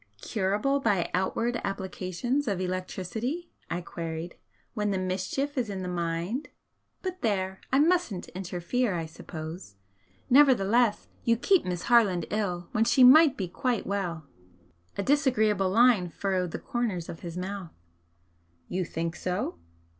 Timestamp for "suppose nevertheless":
9.05-11.07